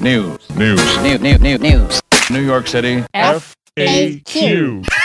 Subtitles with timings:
[0.00, 0.48] News.
[0.56, 1.02] News.
[1.02, 2.00] New, new, new, news.
[2.30, 3.04] New York City.
[3.14, 4.99] FAQ.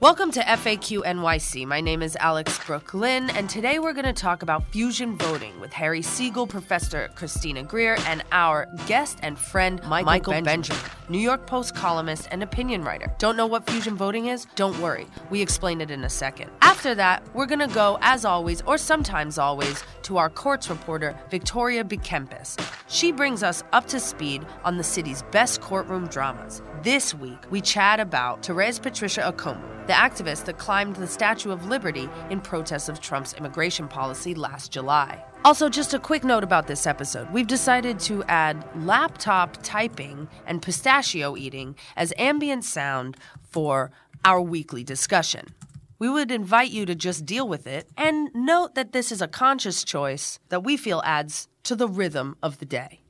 [0.00, 1.66] Welcome to FAQ NYC.
[1.66, 5.60] My name is Alex Brook Lynn, and today we're going to talk about fusion voting
[5.60, 10.90] with Harry Siegel, Professor Christina Greer, and our guest and friend Michael, Michael Benjamin, Benjamin,
[11.10, 13.14] New York Post columnist and opinion writer.
[13.18, 14.46] Don't know what fusion voting is?
[14.54, 16.50] Don't worry, we explain it in a second.
[16.62, 21.14] After that, we're going to go, as always, or sometimes always, to our courts reporter,
[21.30, 22.58] Victoria Bekiempis.
[22.88, 26.62] She brings us up to speed on the city's best courtroom dramas.
[26.82, 31.66] This week, we chat about Therese Patricia Okoumou, the activist that climbed the Statue of
[31.66, 35.20] Liberty in protest of Trump's immigration policy last July.
[35.44, 37.28] Also, just a quick note about this episode.
[37.32, 43.90] We've decided to add laptop typing and pistachio eating as ambient sound for
[44.24, 45.48] our weekly discussion.
[45.98, 49.26] We would invite you to just deal with it and note that this is a
[49.26, 53.00] conscious choice that we feel adds to the rhythm of the day.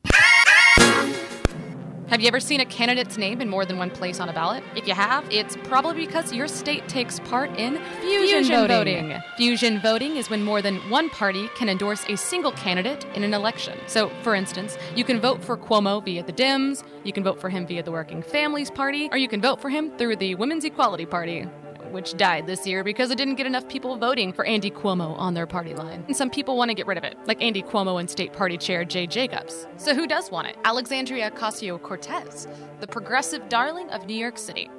[2.10, 4.64] Have you ever seen a candidate's name in more than one place on a ballot?
[4.74, 9.02] If you have, it's probably because your state takes part in fusion, fusion voting.
[9.10, 9.22] voting.
[9.36, 13.32] Fusion voting is when more than one party can endorse a single candidate in an
[13.32, 13.78] election.
[13.86, 17.48] So, for instance, you can vote for Cuomo via the Dems, you can vote for
[17.48, 20.64] him via the Working Families Party, or you can vote for him through the Women's
[20.64, 21.46] Equality Party
[21.92, 25.34] which died this year because it didn't get enough people voting for Andy Cuomo on
[25.34, 26.04] their party line.
[26.06, 28.56] And some people want to get rid of it, like Andy Cuomo and State Party
[28.56, 29.66] Chair Jay Jacobs.
[29.76, 30.56] So who does want it?
[30.64, 32.48] Alexandria Ocasio Cortez,
[32.80, 34.70] the progressive darling of New York City.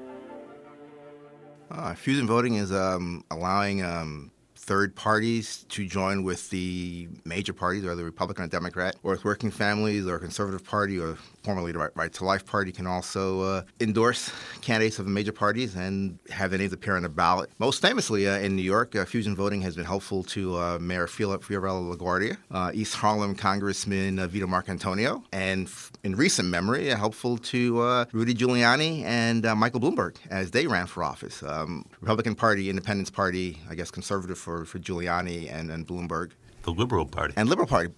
[1.69, 7.83] Uh, fusion voting is um, allowing um, third parties to join with the major parties,
[7.83, 11.91] whether Republican or Democrat, or with working families or Conservative Party or formerly the Right,
[11.95, 16.51] right to Life Party can also uh, endorse candidates of the major parties and have
[16.51, 17.49] their names appear on the ballot.
[17.57, 21.07] Most famously uh, in New York, uh, fusion voting has been helpful to uh, Mayor
[21.07, 27.37] Fiorello LaGuardia, uh, East Harlem Congressman uh, Vito Marcantonio, and f- in recent memory, helpful
[27.37, 31.41] to Rudy Giuliani and Michael Bloomberg as they ran for office.
[31.43, 36.31] Um, Republican Party, Independence Party, I guess conservative for, for Giuliani and, and Bloomberg.
[36.63, 37.33] The Liberal Party.
[37.37, 37.91] And Liberal Party.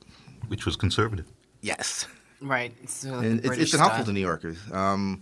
[0.47, 1.25] Which was conservative.
[1.61, 2.07] Yes.
[2.43, 2.73] Right.
[2.83, 4.57] It's, uh, it's, it's been helpful to New Yorkers.
[4.71, 5.21] Um,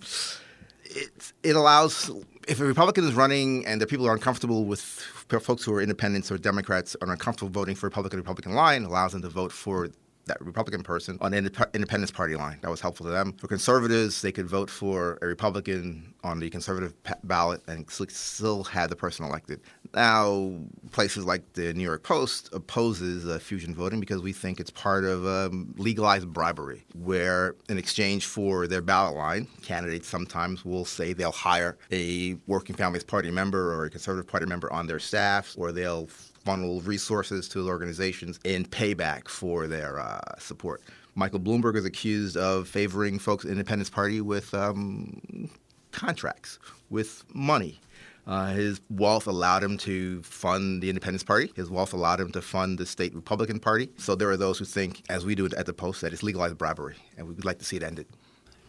[0.83, 2.09] it, it allows,
[2.47, 6.31] if a Republican is running and the people are uncomfortable with folks who are independents
[6.31, 9.89] or Democrats are uncomfortable voting for Republican Republican line, allows them to vote for
[10.25, 12.59] that Republican person on the Independence Party line.
[12.61, 13.33] That was helpful to them.
[13.33, 16.93] For conservatives, they could vote for a Republican on the conservative
[17.23, 19.59] ballot and still have the person elected.
[19.93, 20.53] Now,
[20.91, 25.03] places like the New York Post opposes uh, fusion voting because we think it's part
[25.03, 31.13] of um, legalized bribery, where in exchange for their ballot line, candidates sometimes will say
[31.13, 35.55] they'll hire a Working Families Party member or a Conservative Party member on their staff,
[35.57, 36.07] or they'll
[36.43, 40.81] funnel resources to organizations in payback for their uh, support.
[41.15, 45.49] Michael Bloomberg is accused of favoring folks in the Independence Party with um,
[45.91, 46.59] contracts,
[46.89, 47.79] with money.
[48.27, 51.51] Uh, his wealth allowed him to fund the Independence Party.
[51.55, 53.89] His wealth allowed him to fund the state Republican Party.
[53.97, 56.57] So there are those who think, as we do at the Post, that it's legalized
[56.57, 58.07] bribery, and we would like to see it ended.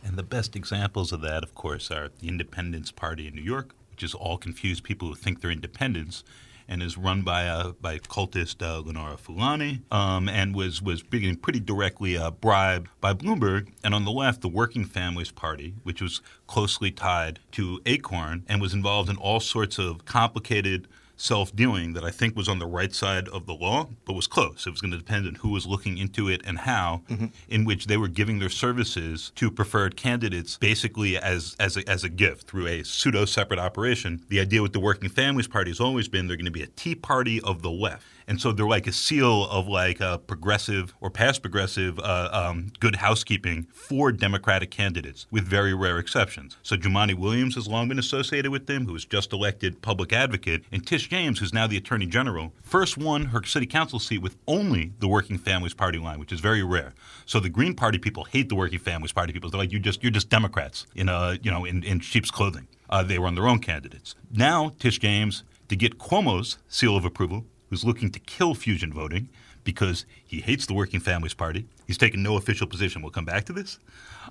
[0.05, 3.75] And the best examples of that, of course, are the Independence Party in New York,
[3.91, 6.25] which is all confused people who think they're independents
[6.73, 11.37] and is run by uh, by cultist uh, Lenora Fulani, um, and was was being
[11.37, 13.69] pretty directly uh, bribed by Bloomberg.
[13.85, 18.63] And on the left, the Working Families Party, which was closely tied to Acorn and
[18.63, 22.67] was involved in all sorts of complicated self dealing that I think was on the
[22.67, 24.67] right side of the law, but was close.
[24.67, 27.27] It was going to depend on who was looking into it and how, mm-hmm.
[27.49, 32.05] in which they were giving their services to preferred candidates basically as, as, a, as
[32.05, 34.25] a gift through a pseudo separate operation.
[34.29, 36.67] The idea with the Working Families Party has always been they're going to be a
[36.67, 38.07] tea party of the left.
[38.27, 42.73] And so they're like a seal of like a progressive or past progressive uh, um,
[42.81, 46.57] good housekeeping for Democratic candidates, with very rare exceptions.
[46.63, 50.65] So Jumaane Williams has long been associated with them, who was just elected public advocate,
[50.71, 54.35] and Tish James, who's now the Attorney General, first won her city council seat with
[54.49, 56.95] only the Working Families Party line, which is very rare.
[57.27, 59.51] So the Green Party people hate the Working Families Party people.
[59.51, 62.67] They're like, you just you're just Democrats in a you know in, in sheep's clothing.
[62.89, 64.15] Uh, they run their own candidates.
[64.31, 69.29] Now Tish James to get Cuomo's seal of approval who's looking to kill fusion voting
[69.65, 71.67] because he hates the Working Families Party.
[71.87, 73.03] He's taken no official position.
[73.03, 73.79] We'll come back to this.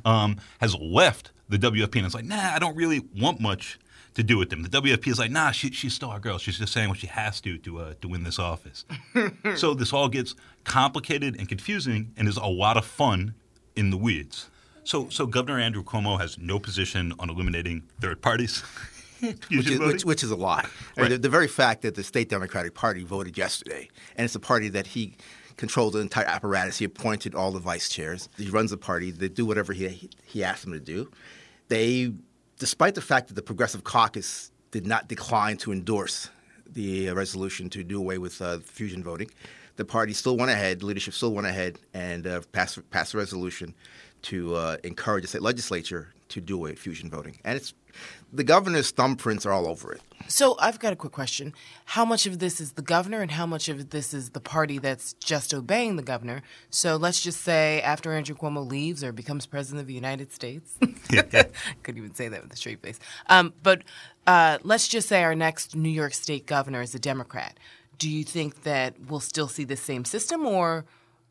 [0.04, 3.77] Um, has left the WFP and is like, nah, I don't really want much
[4.13, 4.63] to do with them.
[4.63, 6.38] The WFP is like, nah, she, she's still our girl.
[6.38, 8.86] She's just saying what she has to to uh, to win this office.
[9.56, 13.36] so this all gets complicated and confusing, and is a lot of fun
[13.75, 14.50] in the weeds.
[14.84, 18.62] So, so Governor Andrew Cuomo has no position on eliminating third parties.
[19.22, 20.66] which, is, which, which, is, a lie.
[20.98, 21.10] Right.
[21.10, 24.69] the, the, very fact that the state Democratic Party voted yesterday, and it's a party
[24.69, 25.16] that he
[25.58, 26.80] controls the entire apparatus.
[26.80, 28.30] He appointed all the vice chairs.
[28.38, 29.12] He runs the party.
[29.12, 31.12] They do whatever he he asked them to do.
[31.68, 32.13] They,
[32.62, 36.30] despite the fact that the Progressive Caucus did not decline to endorse
[36.72, 39.31] the uh, resolution to do away with uh, fusion voting,
[39.78, 40.84] the party still went ahead.
[40.84, 43.74] Leadership still went ahead and uh, passed passed a resolution
[44.22, 47.39] to uh, encourage the state legislature to do away with fusion voting.
[47.44, 47.74] And it's
[48.33, 50.01] the governor's thumbprints are all over it.
[50.28, 51.54] So I've got a quick question.
[51.86, 54.78] How much of this is the governor and how much of this is the party
[54.78, 56.42] that's just obeying the governor?
[56.69, 60.78] So let's just say after Andrew Cuomo leaves or becomes president of the United States,
[61.10, 63.00] couldn't even say that with a straight face.
[63.27, 63.84] Um, but
[64.25, 67.57] uh, let's just say our next New York State governor is a Democrat.
[67.98, 70.86] Do you think that we'll still see the same system, or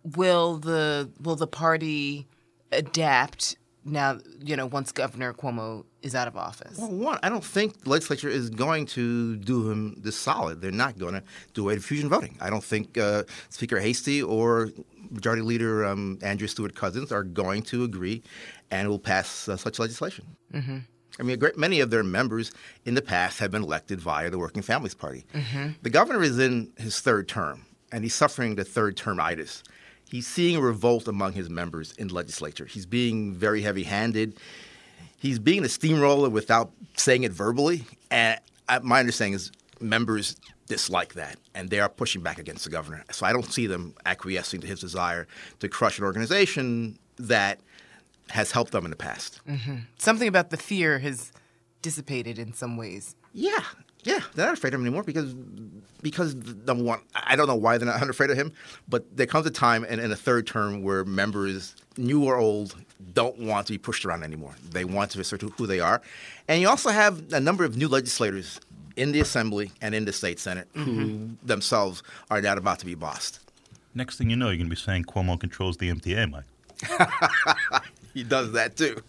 [0.05, 2.27] will the will the party
[2.71, 6.79] adapt now, you know, once Governor Cuomo is out of office?
[6.79, 10.61] Well, one, I don't think the legislature is going to do him this solid.
[10.61, 11.23] They're not going to
[11.55, 12.37] do away with fusion voting.
[12.41, 14.71] I don't think uh, Speaker Heastie or
[15.11, 18.23] Majority Leader um, Andrea Stewart Cousins are going to agree
[18.71, 20.27] and will pass uh, such legislation.
[20.53, 20.79] Mm-hmm.
[21.19, 22.53] I mean, a great, many of their members
[22.85, 25.27] in the past have been elected via the Working Families Party.
[25.35, 25.73] Mm-hmm.
[25.83, 29.63] The governor is in his third term, and he's suffering the third termitis
[30.11, 32.67] he's seeing a revolt among his members in the legislature.
[32.67, 34.37] He's being very heavy handed.
[35.19, 37.85] He's being a steamroller without saying it verbally.
[38.11, 38.41] And
[38.83, 40.37] my understanding is members
[40.67, 43.05] dislike that, and they are pushing back against the governor.
[43.11, 45.27] So I don't see them acquiescing to his desire
[45.59, 47.61] to crush an organization that
[48.31, 49.41] has helped them in the past.
[49.49, 49.77] Mm-hmm.
[49.99, 51.33] Something about the fear has
[51.83, 53.17] dissipated in some ways.
[53.33, 53.65] Yeah,
[54.05, 55.35] yeah, they're not afraid of him anymore because
[56.03, 56.35] because
[56.67, 58.53] number one, I don't know why they're not afraid of him,
[58.89, 62.75] but there comes a time in, in a third term where members, new or old,
[63.13, 64.55] don't want to be pushed around anymore.
[64.71, 66.01] They want to assert who they are,
[66.49, 68.61] and you also have a number of new legislators
[68.97, 71.47] in the assembly and in the state senate who mm-hmm.
[71.47, 73.41] themselves are not about to be bossed.
[73.95, 76.45] Next thing you know, you're going to be saying Cuomo controls the MTA, Mike.
[78.15, 79.03] he does that too.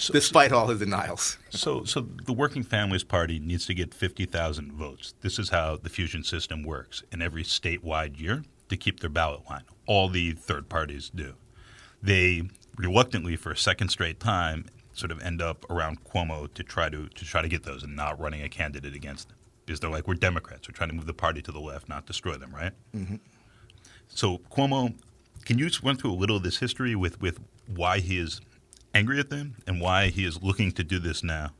[0.00, 1.36] So, despite all his denials.
[1.50, 5.14] so, so the Working Families Party needs to get 50,000 votes.
[5.20, 9.42] This is how the fusion system works in every statewide year to keep their ballot
[9.50, 9.64] line.
[9.86, 11.34] All the third parties do.
[12.02, 12.44] They
[12.78, 14.64] reluctantly, for a second straight time,
[14.94, 17.94] sort of end up around Cuomo to try to to try to get those and
[17.94, 19.36] not running a candidate against them
[19.66, 20.68] because they're like we're Democrats.
[20.68, 22.72] We're trying to move the party to the left, not destroy them, right?
[22.94, 23.16] Mm-hmm.
[24.08, 24.94] So Cuomo,
[25.44, 28.40] can you run through a little of this history with with why he is
[28.94, 31.50] angry at them and why he is looking to do this now?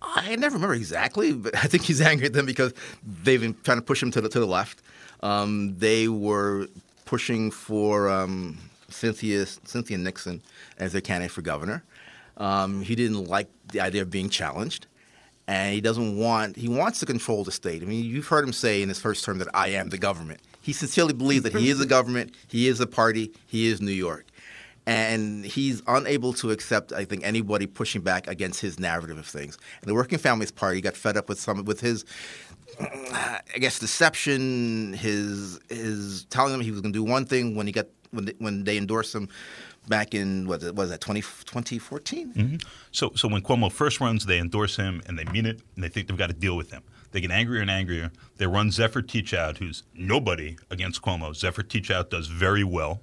[0.00, 2.72] I never remember exactly, but I think he's angry at them because
[3.02, 4.82] they've been trying to push him to the to the left.
[5.22, 6.68] Um, they were
[7.04, 10.42] pushing for um, Cynthia Cynthia Nixon
[10.78, 11.82] as their candidate for governor.
[12.36, 14.86] Um, he didn't like the idea of being challenged,
[15.48, 17.82] and he doesn't want he wants to control the state.
[17.82, 20.40] I mean, you've heard him say in his first term that I am the government.
[20.60, 23.90] He sincerely believes that he is the government, he is the party, he is New
[23.90, 24.26] York
[24.88, 29.58] and he's unable to accept I think anybody pushing back against his narrative of things.
[29.82, 32.06] And the Working Families Party got fed up with some with his
[32.80, 37.66] I guess deception, his his telling them he was going to do one thing when
[37.66, 39.28] he got when they, when they endorsed him
[39.88, 42.32] back in what was that 20, 2014?
[42.32, 42.56] Mm-hmm.
[42.90, 45.88] So so when Cuomo first runs, they endorse him and they mean it, and they
[45.88, 46.82] think they've got to deal with him.
[47.10, 48.10] They get angrier and angrier.
[48.36, 51.34] They run Zephyr Teachout, who's nobody against Cuomo.
[51.34, 53.02] Zephyr Teachout does very well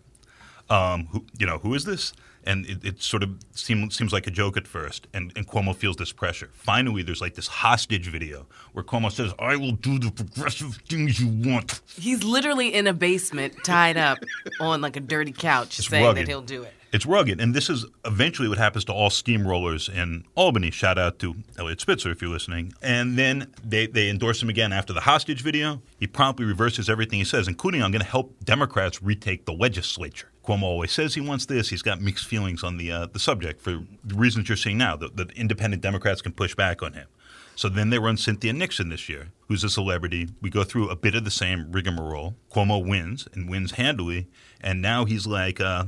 [0.70, 2.14] um, who, you know, who is this?
[2.48, 5.75] And it, it sort of seem, seems like a joke at first, and, and Cuomo
[5.75, 6.51] feels this pressure.
[6.54, 11.20] Finally, there's like this hostage video where Cuomo says, I will do the progressive things
[11.20, 11.82] you want.
[11.98, 14.20] He's literally in a basement, tied up
[14.60, 16.22] on like a dirty couch, it's saying rugged.
[16.22, 16.74] that he'll do it.
[16.96, 20.72] It's rugged, and this is eventually what happens to all steamrollers in Albany.
[20.72, 22.74] Shout out to Eliot Spitzer if you're listening.
[22.82, 25.82] And then they, they endorse him again after the hostage video.
[26.00, 30.30] He promptly reverses everything he says, including I'm going to help Democrats retake the legislature.
[30.46, 31.70] Cuomo always says he wants this.
[31.70, 34.96] He's got mixed feelings on the uh, the subject for the reasons you're seeing now.
[34.96, 37.08] That independent Democrats can push back on him.
[37.56, 40.28] So then they run Cynthia Nixon this year, who's a celebrity.
[40.42, 42.36] We go through a bit of the same rigmarole.
[42.52, 44.28] Cuomo wins and wins handily,
[44.60, 45.86] and now he's like, uh,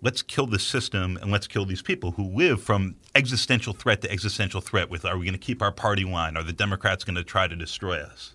[0.00, 4.10] let's kill the system and let's kill these people who live from existential threat to
[4.10, 4.90] existential threat.
[4.90, 6.36] With are we going to keep our party line?
[6.36, 8.34] Are the Democrats going to try to destroy us?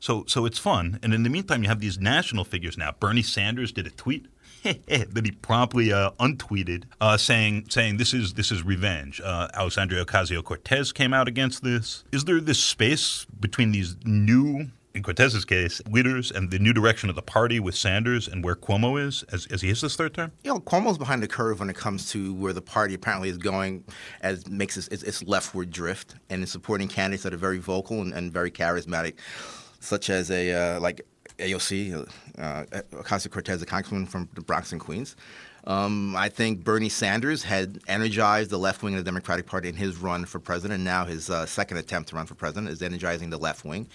[0.00, 1.00] So, so it's fun.
[1.02, 2.94] And in the meantime, you have these national figures now.
[3.00, 4.26] Bernie Sanders did a tweet
[4.86, 9.20] that he promptly uh, untweeted, uh, saying saying this is this is revenge.
[9.22, 12.04] Uh, Alexandria Ocasio Cortez came out against this.
[12.12, 17.08] Is there this space between these new in Cortez's case, leaders and the new direction
[17.08, 20.12] of the party with Sanders and where Cuomo is as, as he hits this third
[20.14, 20.32] term?
[20.42, 23.38] You know, Cuomo's behind the curve when it comes to where the party apparently is
[23.38, 23.84] going
[24.22, 28.12] as makes its, its leftward drift and is supporting candidates that are very vocal and,
[28.12, 29.14] and very charismatic,
[29.80, 31.02] such as a uh, like
[31.38, 35.16] AOC, uh, Ocasio Cortez, a congresswoman from the Bronx and Queens.
[35.64, 39.76] Um, I think Bernie Sanders had energized the left wing of the Democratic Party in
[39.76, 40.82] his run for president.
[40.82, 43.86] Now his uh, second attempt to run for president is energizing the left wing,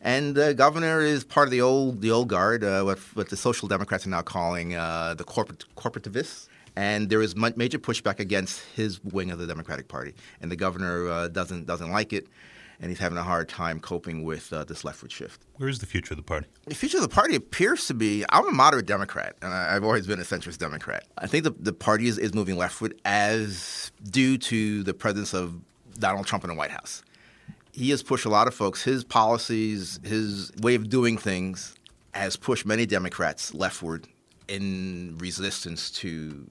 [0.00, 3.36] and the governor is part of the old the old guard, uh, what, what the
[3.36, 6.48] social democrats are now calling uh, the corporate corporativists.
[6.76, 11.08] And there is major pushback against his wing of the Democratic Party, and the governor
[11.08, 12.26] uh, doesn't doesn't like it
[12.80, 15.42] and he's having a hard time coping with uh, this leftward shift.
[15.56, 16.46] Where is the future of the party?
[16.66, 19.84] The future of the party appears to be I'm a moderate Democrat, and I, have
[19.84, 21.04] always been a centrist Democrat.
[21.18, 25.60] I think the, the party is, is moving leftward as due to the presence of
[25.98, 27.02] Donald Trump in the White House.
[27.72, 28.82] He has pushed a lot of folks.
[28.82, 31.74] His policies, his way of doing things
[32.12, 34.08] has pushed many Democrats leftward
[34.48, 36.48] in resistance to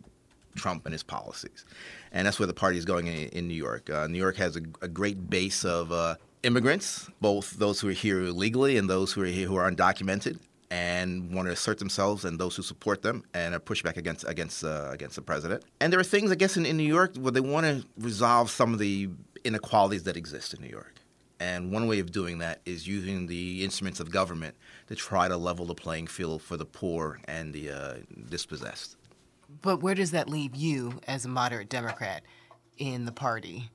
[0.55, 1.65] Trump and his policies
[2.11, 3.89] and that's where the party is going in, in New York.
[3.89, 7.93] Uh, New York has a, a great base of uh, immigrants, both those who are
[7.93, 10.39] here legally and those who are here who are undocumented,
[10.71, 14.23] and want to assert themselves, and those who support them, and are push back against
[14.27, 15.63] against uh, against the president.
[15.79, 18.49] And there are things, I guess, in, in New York where they want to resolve
[18.49, 19.09] some of the
[19.43, 20.95] inequalities that exist in New York.
[21.39, 24.55] And one way of doing that is using the instruments of government
[24.87, 27.93] to try to level the playing field for the poor and the uh,
[28.29, 28.97] dispossessed.
[29.61, 32.23] But where does that leave you as a moderate Democrat
[32.77, 33.69] in the party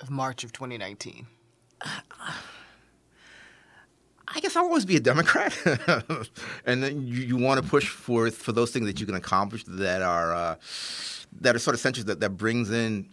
[0.00, 1.26] of March of 2019?
[4.34, 5.54] I guess I'll always be a Democrat,
[6.64, 9.64] and then you, you, want to push for for those things that you can accomplish
[9.64, 10.54] that are uh,
[11.40, 13.08] that are sort of centers that, that brings in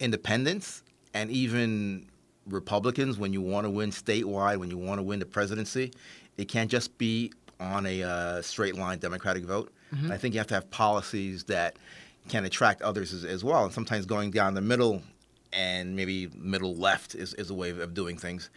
[0.00, 0.82] independence
[1.14, 2.06] and even
[2.46, 5.92] Republicans when you want to win statewide, when you want to win the presidency.
[6.36, 9.72] It can't just be on a uh, straight line Democratic vote.
[9.94, 10.12] Mm-hmm.
[10.12, 11.76] I think you have to have policies that
[12.28, 13.64] can attract others as, as, well.
[13.64, 15.02] And sometimes going down the middle
[15.52, 18.50] and maybe middle left is, is a way of doing things.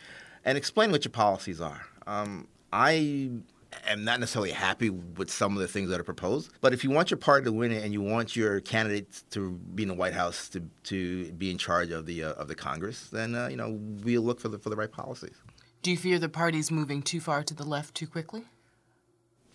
[0.44, 1.86] And explain what your policies are.
[2.08, 3.29] Um, I
[3.88, 6.89] am not necessarily happy with some of the things that are proposed, but if you
[6.89, 9.96] want your party to win it and you want your candidates to be in the
[9.96, 13.48] White House to, to be in charge of the uh, of the Congress, then uh,
[13.48, 15.36] you know we'll look for the for the right policies.
[15.82, 18.46] Do you fear the party's moving too far to the left too quickly?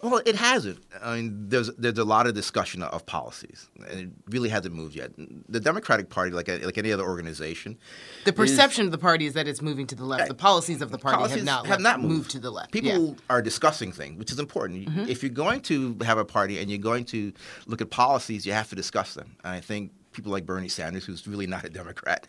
[0.02, 0.80] Well, it hasn't.
[1.02, 4.94] I mean, there's there's a lot of discussion of policies, and it really hasn't moved
[4.94, 5.12] yet.
[5.48, 7.78] The Democratic Party, like like any other organization,
[8.24, 10.28] the perception is, of the party is that it's moving to the left.
[10.28, 12.14] The policies of the party have not have not moved.
[12.14, 12.30] moved.
[12.32, 12.72] to the left.
[12.72, 13.14] People yeah.
[13.30, 14.86] are discussing things, which is important.
[14.86, 15.08] Mm-hmm.
[15.08, 17.32] If you're going to have a party and you're going to
[17.66, 19.36] look at policies, you have to discuss them.
[19.42, 22.26] And I think people like Bernie Sanders, who's really not a Democrat,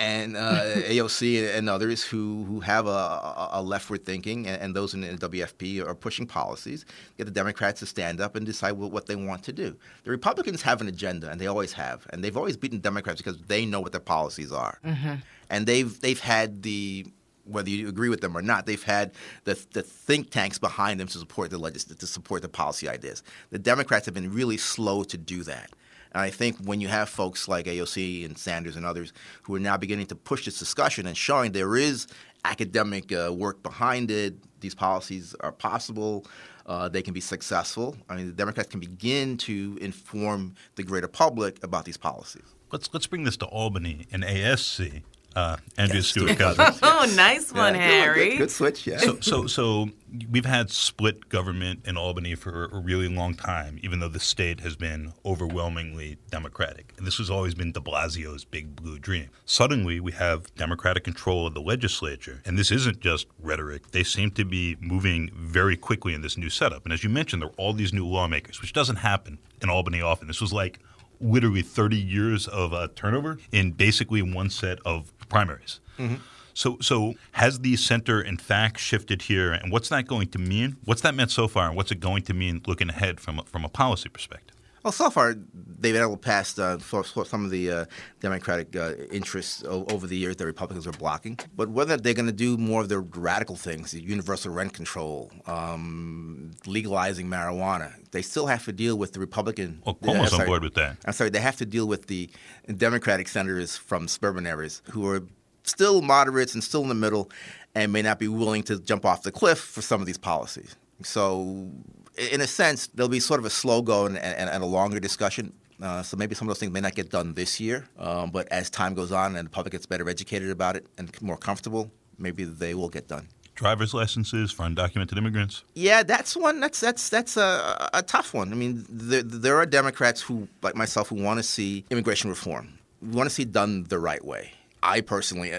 [0.00, 4.94] and uh, AOC and others who, who have a, a leftward thinking, and, and, those
[4.94, 6.86] in the WFP are pushing policies,
[7.18, 9.76] get the Democrats to stand up and decide what, they want to do.
[10.04, 13.38] The Republicans have an agenda, and they always have, and they've always beaten Democrats because
[13.42, 15.14] they know what their policies are, mm-hmm.
[15.50, 17.06] and they've they've had the
[17.44, 19.12] whether you agree with them or not, they've had
[19.44, 23.22] the, the think tanks behind them to support the legis- to support the policy ideas.
[23.50, 25.72] The Democrats have been really slow to do that.
[26.12, 29.12] And I think when you have folks like AOC and Sanders and others
[29.42, 32.06] who are now beginning to push this discussion and showing there is
[32.44, 36.26] academic uh, work behind it, these policies are possible.
[36.66, 37.96] Uh, they can be successful.
[38.08, 42.54] I mean, the Democrats can begin to inform the greater public about these policies.
[42.70, 45.02] Let's let's bring this to Albany and ASC
[45.36, 46.78] uh, Andrea yes, Stewart Cousins.
[46.82, 48.30] oh, nice one, yeah, Harry.
[48.30, 48.98] Good, good, switch, yeah.
[48.98, 49.90] So, so, so
[50.30, 54.60] we've had split government in Albany for a really long time, even though the state
[54.60, 56.94] has been overwhelmingly Democratic.
[56.98, 59.28] And this has always been de Blasio's big blue dream.
[59.44, 63.92] Suddenly, we have Democratic control of the legislature, and this isn't just rhetoric.
[63.92, 66.84] They seem to be moving very quickly in this new setup.
[66.84, 70.00] And as you mentioned, there are all these new lawmakers, which doesn't happen in Albany
[70.00, 70.26] often.
[70.26, 70.80] This was like
[71.20, 75.80] literally 30 years of uh, turnover in basically one set of primaries.
[75.98, 76.16] Mm-hmm.
[76.54, 80.76] So, so has the center in fact shifted here, and what's that going to mean?
[80.84, 83.64] What's that meant so far, and what's it going to mean looking ahead from from
[83.64, 84.56] a policy perspective?
[84.82, 87.84] Well, so far they've been able to pass uh, some of the uh,
[88.20, 91.38] Democratic uh, interests o- over the years that Republicans are blocking.
[91.54, 96.52] But whether they're going to do more of the radical things, universal rent control, um,
[96.66, 99.82] legalizing marijuana, they still have to deal with the Republican.
[99.84, 100.96] Well, Cuomo's on board with that.
[101.04, 102.30] I'm sorry, they have to deal with the
[102.74, 105.22] Democratic senators from suburban areas who are
[105.64, 107.30] still moderates and still in the middle
[107.74, 110.76] and may not be willing to jump off the cliff for some of these policies.
[111.02, 111.70] So
[112.16, 115.00] in a sense, there'll be sort of a slow go and, and, and a longer
[115.00, 115.52] discussion.
[115.82, 118.46] Uh, so maybe some of those things may not get done this year, um, but
[118.48, 121.90] as time goes on and the public gets better educated about it and more comfortable,
[122.18, 123.28] maybe they will get done.
[123.54, 125.64] Driver's licenses for undocumented immigrants.
[125.74, 126.60] Yeah, that's one.
[126.60, 128.52] That's that's that's a, a tough one.
[128.52, 132.78] I mean, there, there are Democrats who, like myself, who want to see immigration reform.
[133.02, 134.52] We want to see it done the right way.
[134.82, 135.52] I personally,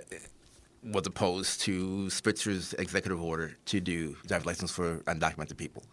[0.84, 5.84] was opposed to Spitzer's executive order to do driver's license for undocumented people.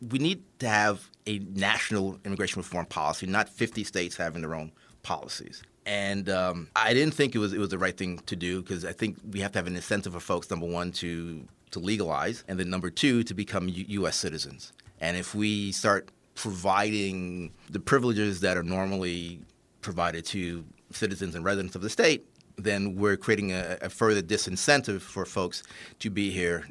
[0.00, 4.72] We need to have a national immigration reform policy, not 50 states having their own
[5.02, 5.62] policies.
[5.86, 8.84] And um, I didn't think it was it was the right thing to do because
[8.84, 10.50] I think we have to have an incentive for folks.
[10.50, 14.16] Number one, to to legalize, and then number two, to become U- U.S.
[14.16, 14.72] citizens.
[15.00, 19.40] And if we start providing the privileges that are normally
[19.82, 22.24] provided to citizens and residents of the state,
[22.56, 25.62] then we're creating a, a further disincentive for folks
[25.98, 26.66] to be here,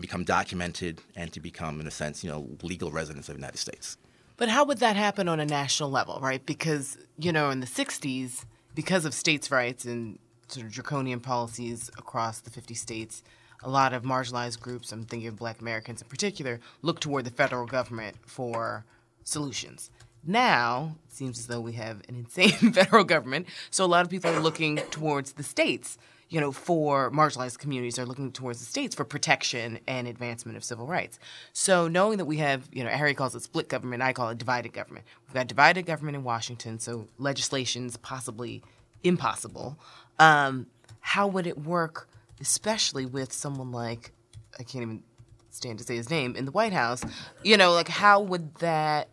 [0.00, 3.58] become documented, and to become, in a sense, you know, legal residents of the United
[3.58, 3.96] States.
[4.36, 6.44] But how would that happen on a national level, right?
[6.44, 11.88] Because, you know, in the 60s, because of states' rights and sort of draconian policies
[11.96, 13.22] across the 50 states,
[13.62, 17.30] a lot of marginalized groups, I'm thinking of black Americans in particular, look toward the
[17.30, 18.84] federal government for
[19.22, 19.90] solutions.
[20.26, 24.10] Now, it seems as though we have an insane federal government, so a lot of
[24.10, 25.96] people are looking towards the states
[26.28, 30.64] you know, for marginalized communities are looking towards the states for protection and advancement of
[30.64, 31.18] civil rights.
[31.52, 34.38] So knowing that we have, you know, Harry calls it split government, I call it
[34.38, 35.04] divided government.
[35.26, 38.62] We've got divided government in Washington, so legislation's possibly
[39.02, 39.78] impossible.
[40.18, 40.66] Um,
[41.00, 42.08] how would it work,
[42.40, 44.12] especially with someone like
[44.58, 45.02] I can't even
[45.50, 47.04] stand to say his name in the White House?
[47.42, 49.08] You know, like how would that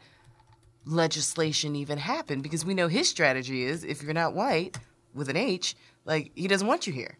[0.85, 2.41] legislation even happen?
[2.41, 4.77] Because we know his strategy is if you're not white
[5.13, 5.75] with an H,
[6.05, 7.17] like he doesn't want you here.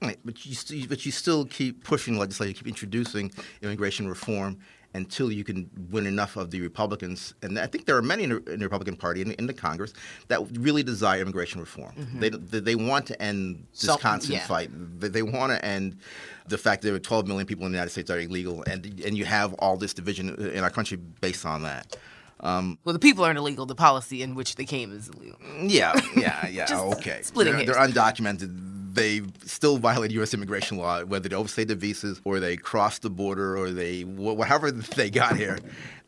[0.00, 4.58] Right, but you st- but you still keep pushing legislation, keep introducing immigration reform
[4.94, 8.30] until you can win enough of the Republicans, and I think there are many in
[8.30, 9.92] the, in the Republican Party in, in, the Congress
[10.28, 11.92] that really desire immigration reform.
[11.92, 12.20] Mm-hmm.
[12.20, 14.46] They, they, they want to end this so, constant yeah.
[14.46, 14.70] fight.
[14.98, 15.98] They, they want to end
[16.46, 18.64] the fact that there are 12 million people in the United States that are illegal,
[18.66, 21.96] and and you have all this division in our country based on that.
[22.40, 23.66] Um, well, the people aren't illegal.
[23.66, 25.38] The policy in which they came is illegal.
[25.60, 26.80] Yeah, yeah, yeah.
[26.80, 27.20] okay.
[27.22, 28.94] Splitting they're, they're undocumented.
[28.94, 30.34] They still violate U.S.
[30.34, 34.70] immigration law, whether they overstay their visas or they cross the border or they whatever
[34.96, 35.58] they got here,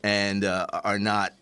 [0.02, 1.34] and uh, are not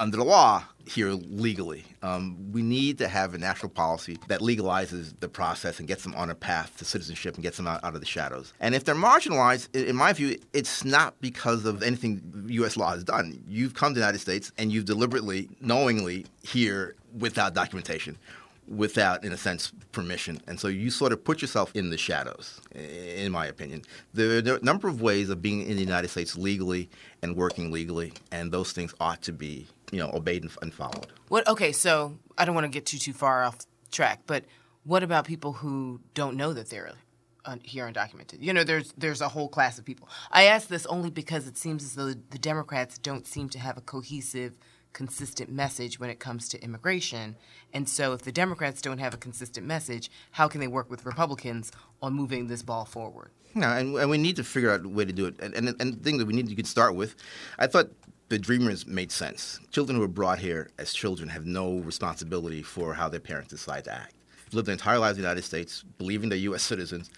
[0.00, 1.84] under the law here legally.
[2.02, 6.14] Um, we need to have a national policy that legalizes the process and gets them
[6.14, 8.52] on a path to citizenship and gets them out, out of the shadows.
[8.60, 12.76] And if they're marginalized, in my view, it's not because of anything U.S.
[12.76, 13.42] law has done.
[13.48, 18.18] You've come to the United States and you've deliberately, knowingly here without documentation
[18.68, 20.40] without, in a sense, permission.
[20.46, 23.82] And so you sort of put yourself in the shadows, in my opinion.
[24.12, 26.88] There are a number of ways of being in the United States legally
[27.22, 31.06] and working legally, and those things ought to be, you know, obeyed and followed.
[31.28, 31.46] What?
[31.48, 33.58] Okay, so I don't want to get too too far off
[33.90, 34.44] track, but
[34.84, 36.92] what about people who don't know that they're
[37.44, 38.42] uh, here undocumented?
[38.42, 40.08] You know, there's there's a whole class of people.
[40.30, 43.78] I ask this only because it seems as though the Democrats don't seem to have
[43.78, 44.58] a cohesive
[44.92, 47.36] consistent message when it comes to immigration.
[47.72, 51.04] And so, if the Democrats don't have a consistent message, how can they work with
[51.04, 53.30] Republicans on moving this ball forward?
[53.54, 55.36] No, and, and we need to figure out a way to do it.
[55.40, 57.14] And, and, and the thing that we need to get start with,
[57.58, 57.90] I thought
[58.28, 59.60] the Dreamers made sense.
[59.70, 63.84] Children who are brought here as children have no responsibility for how their parents decide
[63.84, 64.14] to act.
[64.52, 66.62] Lived their entire lives in the United States, believing they're U.S.
[66.62, 67.10] citizens,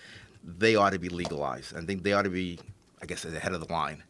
[0.42, 1.76] they ought to be legalized.
[1.76, 2.58] I think they ought to be,
[3.02, 4.02] I guess, ahead of the line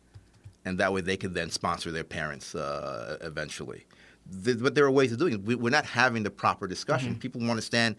[0.67, 3.87] and that way they could then sponsor their parents uh, eventually.
[4.29, 5.43] The, but there are ways of doing it.
[5.45, 7.11] We, are not having the proper discussion.
[7.11, 7.21] Mm-hmm.
[7.21, 7.95] People want to stand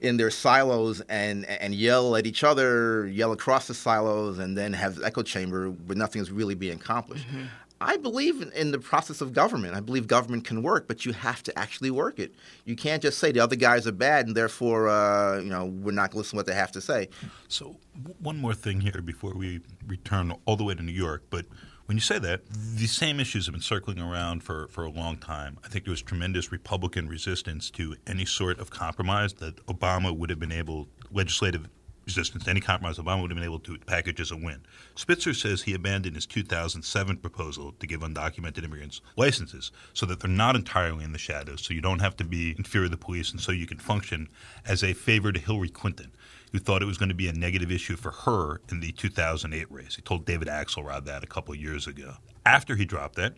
[0.00, 4.72] in their silos and and yell at each other, yell across the silos, and then
[4.72, 7.26] have echo chamber where nothing is really being accomplished.
[7.26, 7.46] Mm-hmm.
[7.84, 9.74] I believe in, in, the process of government.
[9.74, 12.34] I believe government can work, but you have to actually work it.
[12.64, 15.92] You can't just say the other guys are bad and therefore, uh, you know, we're
[15.92, 17.08] not going to listen to what they have to say.
[17.48, 17.76] So,
[18.20, 21.46] one more thing here before we return all the way to New York, but
[21.86, 25.18] when you say that, the same issues have been circling around for, for a long
[25.18, 25.58] time.
[25.64, 30.30] I think there was tremendous Republican resistance to any sort of compromise that Obama would
[30.30, 31.68] have been able, legislative
[32.04, 34.62] resistance to any compromise Obama would have been able to package as a win.
[34.94, 40.30] Spitzer says he abandoned his 2007 proposal to give undocumented immigrants licenses so that they're
[40.30, 42.96] not entirely in the shadows, so you don't have to be in fear of the
[42.96, 44.28] police, and so you can function
[44.66, 46.12] as a favor to Hillary Clinton
[46.52, 49.70] who thought it was going to be a negative issue for her in the 2008
[49.72, 49.96] race.
[49.96, 52.16] He told David Axelrod that a couple years ago.
[52.44, 53.36] After he dropped that,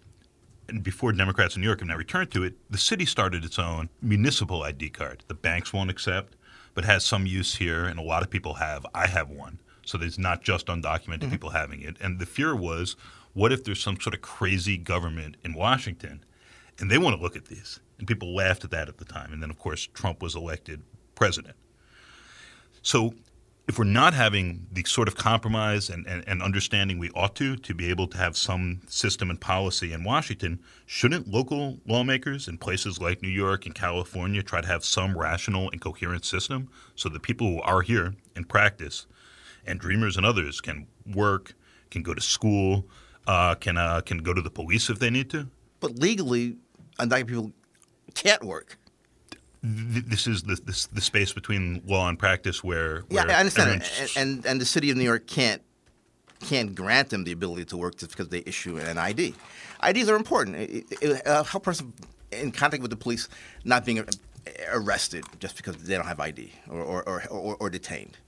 [0.68, 3.58] and before Democrats in New York have now returned to it, the city started its
[3.58, 5.22] own municipal ID card.
[5.28, 6.34] The banks won't accept,
[6.74, 8.84] but has some use here, and a lot of people have.
[8.94, 9.60] I have one.
[9.86, 11.30] So there's not just undocumented mm-hmm.
[11.30, 11.96] people having it.
[12.00, 12.96] And the fear was
[13.32, 16.24] what if there's some sort of crazy government in Washington
[16.78, 17.80] and they want to look at these?
[17.98, 19.32] And people laughed at that at the time.
[19.32, 20.82] And then, of course, Trump was elected
[21.14, 21.56] president.
[22.82, 23.14] So
[23.66, 27.56] if we're not having the sort of compromise and, and, and, understanding we ought to
[27.56, 32.58] to be able to have some system and policy in Washington, shouldn't local lawmakers in
[32.58, 37.08] places like New York and California try to have some rational and coherent system so
[37.08, 39.06] that people who are here in practice
[39.66, 41.54] and dreamers and others can work,
[41.90, 42.86] can go to school,
[43.26, 45.48] uh, can uh, can go to the police if they need to?
[45.80, 46.56] But legally,
[46.98, 47.52] undocumented people
[48.12, 48.78] can't work
[49.66, 53.82] this is the, the, the, space between law and practice where, where yeah, I understand,
[53.98, 55.62] and, and, and the city of New York can't
[56.40, 59.34] can't grant them the ability to work just because they issue an ID.
[59.88, 60.56] IDs are important.
[60.56, 61.94] It, it, it uh, help person
[62.30, 63.30] in contact with the police
[63.64, 64.06] not being
[64.70, 68.18] arrested just because they don't have ID or or, or, or, or detained.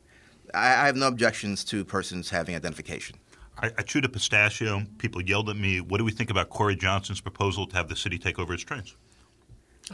[0.54, 3.16] I, I, have no objections to persons having identification.
[3.58, 4.84] I, I chewed a pistachio.
[4.96, 5.82] People yelled at me.
[5.82, 8.62] What do we think about Corey Johnson's proposal to have the city take over its
[8.62, 8.96] trains?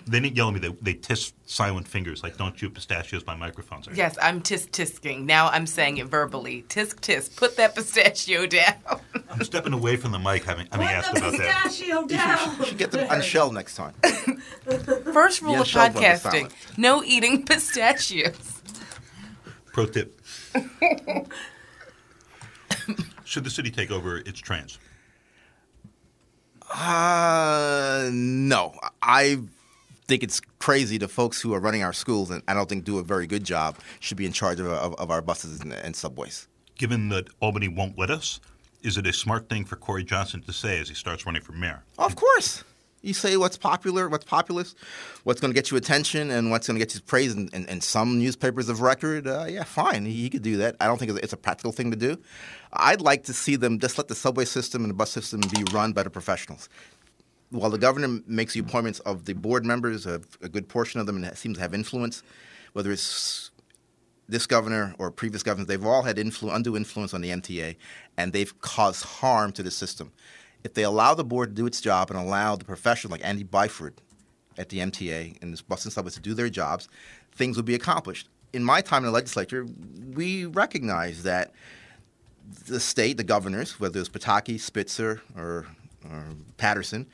[0.07, 0.61] They didn't yell at me.
[0.61, 3.89] They, they tisk silent fingers, like don't chew pistachios by microphones.
[3.93, 5.25] Yes, I'm tisk tisking.
[5.27, 6.65] Now I'm saying it verbally.
[6.69, 7.37] Tisk tisk.
[7.37, 8.75] Put that pistachio down.
[9.31, 11.65] I'm stepping away from the mic, having, having Put asked the about that.
[11.65, 12.57] pistachio down.
[12.59, 13.93] You should get them unshelled next time.
[15.13, 18.63] First rule of podcasting: no eating pistachios.
[19.75, 20.19] Pro tip:
[23.25, 24.79] Should the city take over its trains?
[26.75, 28.75] Uh, no.
[29.03, 29.41] I
[30.13, 32.99] think it's crazy the folks who are running our schools and I don't think do
[32.99, 35.97] a very good job should be in charge of, of, of our buses and, and,
[35.97, 36.49] subways.
[36.77, 38.39] Given that Albany won't let us,
[38.83, 41.53] is it a smart thing for Corey Johnson to say as he starts running for
[41.53, 41.83] mayor?
[41.99, 42.63] Of course.
[43.01, 44.77] You say what's popular, what's populist,
[45.25, 47.67] what's going to get you attention, and what's going to get you praise in, in,
[47.67, 49.27] in some newspapers of record.
[49.27, 50.77] Uh, yeah, fine, he, he, could do that.
[50.79, 52.19] I don't think it's a practical thing to do.
[52.75, 55.65] I'd like to see them just let the subway system and the bus system be
[55.73, 56.69] run by the professionals
[57.53, 61.07] while the governor makes the appointments of the board members, a, a good portion of
[61.07, 62.23] them seems to have influence,
[62.73, 63.51] whether it's
[64.29, 67.77] this governor or previous governors, they've all had influ- undue influence on the MTA,
[68.17, 70.13] and they've caused harm to the system.
[70.65, 73.45] If they allow the board to do its job and allow the professionals like Andy
[73.45, 73.95] Byford
[74.57, 76.89] at the MTA and the Boston subways to do their jobs,
[77.33, 78.29] things will be accomplished.
[78.53, 79.67] In my time in the legislature,
[80.15, 81.53] we recognize that
[82.67, 85.67] the state, the governors, whether it's Pataki, Spitzer, or,
[86.09, 86.25] or
[86.59, 87.07] Paterson,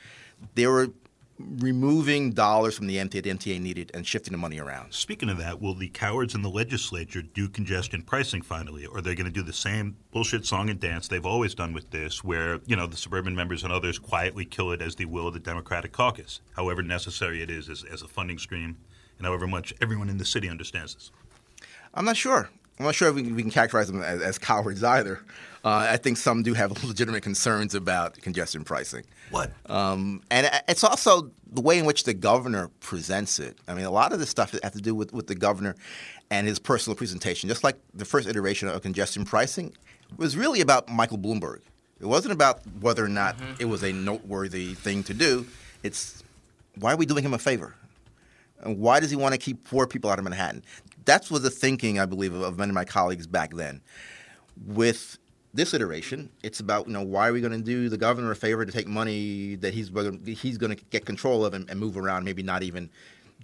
[0.55, 0.91] they were
[1.39, 4.93] removing dollars from the MTA the MTA needed and shifting the money around.
[4.93, 9.01] Speaking of that, will the cowards in the legislature do congestion pricing finally, or are
[9.01, 12.25] they going to do the same bullshit song and dance they've always done with this,
[12.25, 15.35] where you know the suburban members and others quietly kill it as the will of
[15.35, 18.77] the Democratic caucus, however necessary it is as, as a funding stream,
[19.19, 21.11] and however much everyone in the city understands this?
[21.95, 22.51] I'm not sure.
[22.79, 25.21] I'm not sure if we, we can characterize them as, as cowards either.
[25.65, 29.05] Uh, I think some do have legitimate concerns about congestion pricing.
[29.31, 29.53] What?
[29.67, 33.57] Um, and it's also the way in which the governor presents it.
[33.67, 35.75] I mean, a lot of this stuff has to do with, with the governor
[36.31, 37.49] and his personal presentation.
[37.49, 39.75] Just like the first iteration of congestion pricing
[40.17, 41.61] was really about Michael Bloomberg.
[42.01, 43.55] It wasn't about whether or not mm-hmm.
[43.59, 45.47] it was a noteworthy thing to do.
[45.83, 46.23] It's
[46.79, 47.75] why are we doing him a favor?
[48.63, 50.63] And why does he want to keep poor people out of Manhattan?
[51.05, 53.81] That was the thinking, I believe, of many of my colleagues back then.
[54.67, 55.19] With
[55.55, 58.37] this iteration, it's about you know why are we going to do the governor a
[58.37, 59.91] favor to take money that he's
[60.25, 62.91] he's going to get control of and, and, move around, maybe not even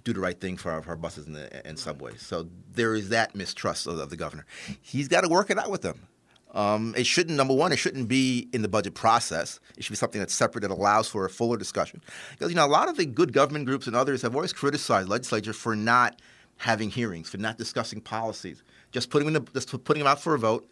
[0.03, 2.21] do the right thing for our, for our buses and, the, and, subways.
[2.21, 4.45] So there is that mistrust of, of the governor.
[4.81, 6.07] He's got to work it out with them.
[6.53, 9.59] Um, it shouldn't number one, it shouldn't be in the budget process.
[9.77, 12.01] It should be something that's separate that allows for a fuller discussion.
[12.31, 15.09] Because you know a lot of the good government groups and others have always criticized
[15.09, 16.21] legislature for not
[16.57, 20.39] having hearings, for not discussing policies, just putting them, just putting them out for a
[20.39, 20.67] vote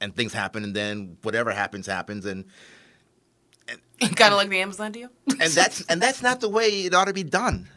[0.00, 2.44] and things happen, and then whatever happens happens, and,
[3.68, 3.80] and
[4.16, 5.08] kind of like the Amazon deal.
[5.40, 7.68] and that's and that's not the way it ought to be done.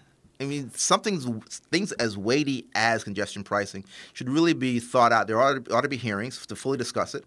[0.42, 1.26] I mean, something's
[1.72, 5.28] things as weighty as congestion pricing should really be thought out.
[5.28, 7.26] There ought to, ought to be hearings to fully discuss it,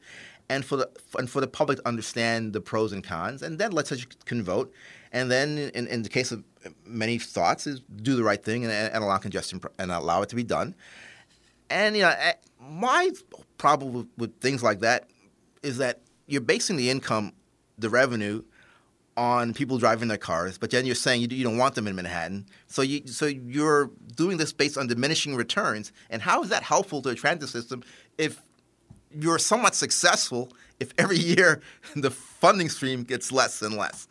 [0.48, 3.72] and for the and for the public to understand the pros and cons, and then
[3.72, 4.72] legislators can vote.
[5.14, 6.42] And then, in, in the case of
[6.86, 10.36] many thoughts, is do the right thing and, and allow congestion and allow it to
[10.36, 10.74] be done.
[11.70, 13.10] And you know, eh, my
[13.58, 15.08] problem with, with things like that
[15.62, 17.32] is that you're basing the income,
[17.78, 18.42] the revenue,
[19.16, 21.94] on people driving their cars, but then you're saying you, you don't want them in
[21.94, 22.46] Manhattan.
[22.66, 25.92] So you so you're doing this based on diminishing returns.
[26.10, 27.82] And how is that helpful to a transit system
[28.16, 28.40] if
[29.14, 31.60] you're somewhat successful if every year
[31.94, 34.08] the funding stream gets less and less?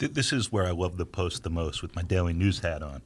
[0.00, 3.02] This is where I love the Post the most with my daily news hat on.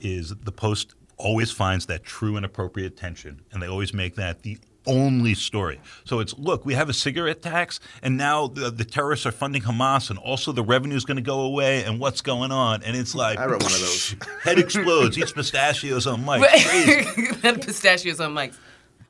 [0.00, 4.42] Is the Post always finds that true and appropriate tension, and they always make that
[4.42, 5.80] the only story.
[6.04, 9.62] So it's look, we have a cigarette tax, and now the, the terrorists are funding
[9.62, 12.82] Hamas, and also the revenue is going to go away, and what's going on?
[12.82, 14.14] And it's like I wrote one of those.
[14.42, 15.18] Head explodes.
[15.18, 16.42] Eats pistachios on mic.
[17.62, 18.52] pistachios on mic.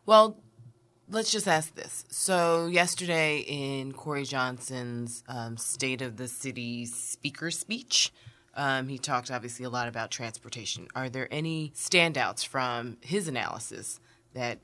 [0.06, 0.38] Well,
[1.10, 2.04] let's just ask this.
[2.08, 8.12] So, yesterday in Corey Johnson's um, State of the City speaker speech,
[8.54, 10.88] um, he talked obviously a lot about transportation.
[10.94, 14.00] Are there any standouts from his analysis
[14.34, 14.58] that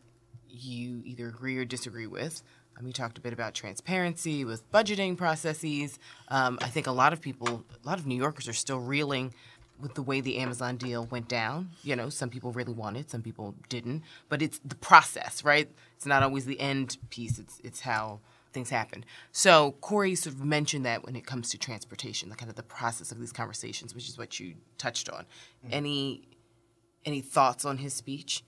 [0.49, 2.43] you either agree or disagree with?
[2.79, 5.99] Um, he talked a bit about transparency with budgeting processes.
[6.29, 9.35] Um, I think a lot of people, a lot of New Yorkers are still reeling
[9.81, 11.71] with the way the Amazon deal went down.
[11.83, 14.03] You know, some people really wanted, some people didn't.
[14.29, 15.71] But it's the process, right?
[15.97, 17.39] It's not always the end piece.
[17.39, 18.21] It's it's how
[18.53, 19.05] things happen.
[19.33, 22.63] So Corey sort of mentioned that when it comes to transportation, the kind of the
[22.63, 25.25] process of these conversations, which is what you touched on.
[25.65, 25.69] Mm-hmm.
[25.73, 26.23] Any
[27.05, 28.45] any thoughts on his speech?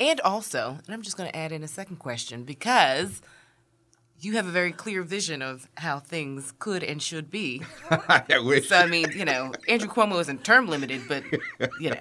[0.00, 3.20] And also, and I'm just going to add in a second question because
[4.20, 7.62] you have a very clear vision of how things could and should be.
[7.90, 8.68] I wish.
[8.68, 11.22] So I mean, you know, Andrew Cuomo isn't term limited, but
[11.80, 12.00] you know,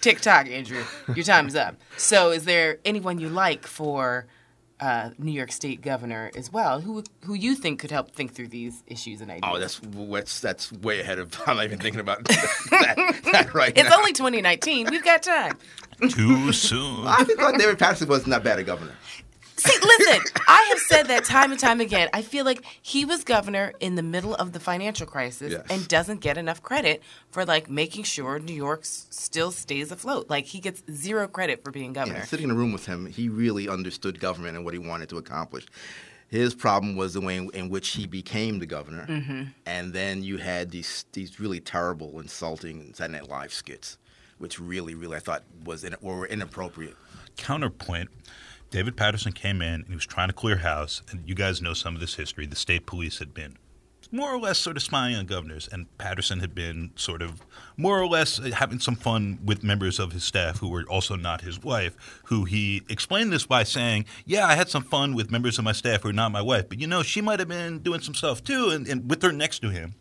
[0.00, 0.82] tick tock, Andrew,
[1.14, 1.76] your time is up.
[1.96, 4.26] So, is there anyone you like for
[4.80, 8.48] uh, New York State governor as well, who who you think could help think through
[8.48, 9.50] these issues and ideas?
[9.52, 11.34] Oh, that's that's that's way ahead of.
[11.46, 13.80] I'm not even thinking about that, that right now.
[13.80, 13.98] It's now.
[13.98, 14.88] only 2019.
[14.90, 15.56] We've got time.
[16.08, 17.06] Too soon.
[17.06, 18.94] I thought David Paterson wasn't that bad a governor.
[19.58, 22.08] See, listen, I have said that time and time again.
[22.12, 25.66] I feel like he was governor in the middle of the financial crisis Yes.
[25.68, 30.30] and doesn't get enough credit for like making sure New York s- still stays afloat.
[30.30, 32.18] Like he gets zero credit for being governor.
[32.18, 35.08] Yeah, sitting in a room with him, he really understood government and what he wanted
[35.10, 35.66] to accomplish.
[36.28, 39.42] His problem was the way in, in which he became the governor, Mm-hmm.
[39.66, 43.96] and then you had these these really terrible, insulting Saturday Night Live skits,
[44.36, 46.96] which really, really I thought was in, were inappropriate.
[47.38, 48.10] Counterpoint.
[48.70, 51.74] David Paterson came in and he was trying to clear house, and you guys know
[51.74, 52.46] some of this history.
[52.46, 53.56] The state police had been
[54.10, 57.42] more or less sort of spying on governors, and Paterson had been sort of
[57.76, 61.16] more or less uh, having some fun with members of his staff who were also
[61.16, 61.96] not his wife.
[62.24, 65.72] Who he explained this by saying, "Yeah, I had some fun with members of my
[65.72, 68.14] staff who are not my wife, but you know, she might have been doing some
[68.14, 69.94] stuff too, and, and with her next to him."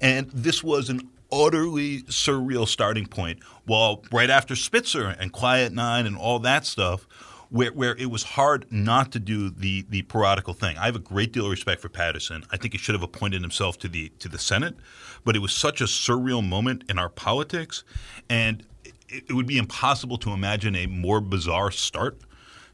[0.00, 3.42] And this was an utterly surreal starting point.
[3.64, 7.06] While right after Spitzer and Client Nine and all that stuff,
[7.50, 10.78] where, where it was hard not to do the the parodical thing.
[10.78, 12.44] I have a great deal of respect for Paterson.
[12.50, 14.76] I think he should have appointed himself to the to the Senate,
[15.24, 17.84] but it was such a surreal moment in our politics,
[18.28, 22.18] and it, it would be impossible to imagine a more bizarre start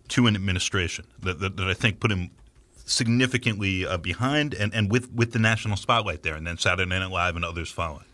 [0.09, 2.31] to an administration that, that, that I think put him
[2.85, 7.11] significantly uh, behind and, and with, with the national spotlight there, and then Saturday Night
[7.11, 8.05] Live and others following.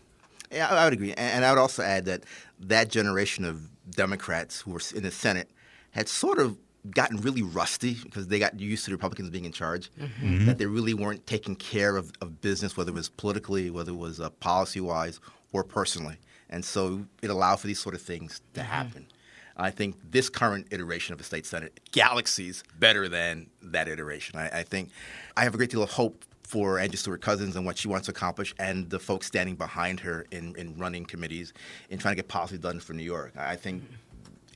[0.51, 2.23] Yeah, I would agree, and I would also add that
[2.59, 5.49] that generation of Democrats who were in the Senate
[5.93, 6.57] had sort of
[6.91, 9.89] gotten really rusty because they got used to the Republicans being in charge.
[9.99, 10.45] Mm-hmm.
[10.45, 13.97] That they really weren't taking care of, of business, whether it was politically, whether it
[13.97, 15.19] was uh, policy wise,
[15.53, 16.17] or personally,
[16.49, 18.69] and so it allowed for these sort of things to mm-hmm.
[18.69, 19.07] happen.
[19.55, 24.39] I think this current iteration of the state senate galaxies better than that iteration.
[24.39, 24.89] I, I think
[25.37, 28.07] I have a great deal of hope for Angie Stewart Cousins and what she wants
[28.07, 31.53] to accomplish, and the folks standing behind her in, in running committees
[31.89, 33.33] and trying to get policy done for New York.
[33.37, 33.93] I think mm-hmm.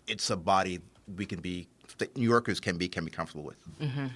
[0.08, 0.80] it's a body
[1.16, 1.68] we can be,
[1.98, 3.80] that New Yorkers can be can be comfortable with.
[3.80, 4.08] Mm-hmm.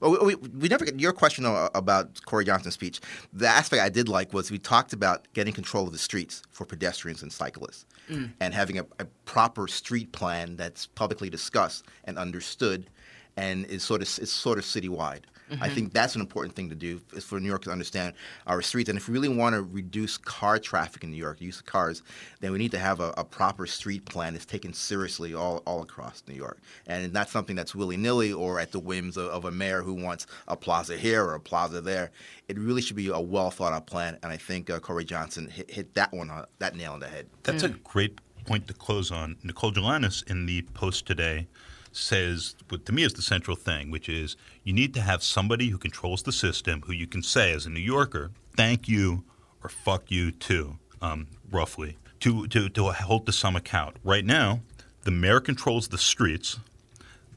[0.00, 3.00] But we, we, we never get your question uh, about Corey Johnson's speech.
[3.32, 6.64] The aspect I did like was we talked about getting control of the streets for
[6.64, 8.30] pedestrians and cyclists, mm.
[8.40, 12.88] and having a, a proper street plan that's publicly discussed and understood,
[13.36, 15.22] and is sort of is sort of citywide.
[15.50, 15.74] I mm-hmm.
[15.74, 18.14] think that's an important thing to do is for New York to understand
[18.46, 18.88] our streets.
[18.88, 22.02] And if we really want to reduce car traffic in New York, use of cars,
[22.40, 25.82] then we need to have a, a proper street plan that's taken seriously all, all
[25.82, 26.58] across New York.
[26.86, 29.94] And not something that's willy nilly or at the whims of, of a mayor who
[29.94, 32.10] wants a plaza here or a plaza there.
[32.48, 34.18] It really should be a well thought out plan.
[34.22, 37.08] And I think uh, Corey Johnson hit, hit that one, on, that nail on the
[37.08, 37.26] head.
[37.42, 37.82] That's a mm.
[37.82, 39.36] great point to close on.
[39.42, 41.46] Nicole Gelinas in the Post today
[41.92, 45.68] says what to me is the central thing, which is you need to have somebody
[45.68, 49.24] who controls the system who you can say as a New Yorker, thank you
[49.62, 53.96] or fuck you too, um, roughly, to, to, to hold to some account.
[54.04, 54.60] Right now,
[55.04, 56.58] the mayor controls the streets.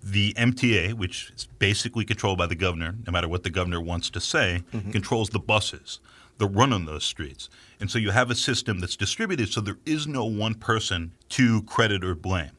[0.06, 4.10] The MTA, which is basically controlled by the governor, no matter what the governor wants
[4.12, 6.00] to say, controls the buses,
[6.40, 7.50] the run on those streets.
[7.80, 11.62] And so you have a system that's distributed so there is no one person to
[11.64, 12.52] credit or blame.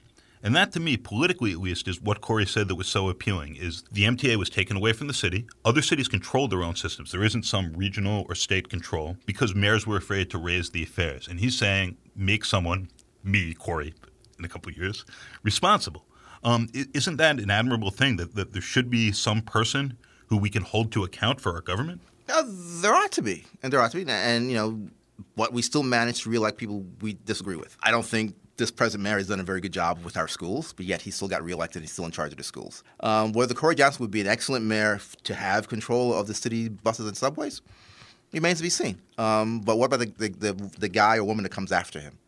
[0.44, 3.56] And that, to me, politically at least, is what Corey said that was so appealing:
[3.56, 5.46] is the MTA was taken away from the city.
[5.64, 7.10] Other cities control their own systems.
[7.10, 11.26] There isn't some regional or state control because mayors were afraid to raise the affairs.
[11.26, 12.90] And he's saying, make someone,
[13.24, 13.94] me, Corey,
[14.38, 15.06] in a couple of years,
[15.42, 16.04] responsible.
[16.44, 20.50] Um, isn't that an admirable thing that, that there should be some person who we
[20.50, 22.02] can hold to account for our government?
[22.26, 24.88] There ought to be, and there ought to be, and you know,
[25.36, 27.76] but we still manage to reelect people we disagree with.
[27.82, 30.72] I don't think this present mayor has done a very good job with our schools,
[30.72, 31.82] but yet he still got reelected.
[31.82, 32.84] He's still in charge of the schools.
[33.00, 36.68] Um, whether Corey Johnson would be an excellent mayor to have control of the city
[36.68, 37.62] buses and subways
[38.32, 39.00] remains to be seen.
[39.18, 42.18] Um, but what about the, the, the, the, guy or woman that comes after him?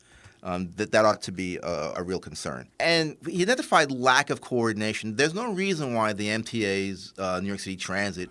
[0.43, 2.69] Um, that that ought to be a, a, real concern.
[2.79, 5.17] And he identified lack of coordination.
[5.17, 8.31] There's no reason why the MTA's uh, New York City Transit